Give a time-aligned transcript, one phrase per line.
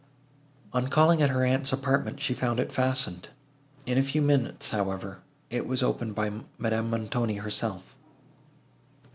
[0.73, 3.29] On calling at her aunt's apartment, she found it fastened.
[3.85, 5.19] In a few minutes, however,
[5.51, 7.95] it was opened by Madame Montoni herself.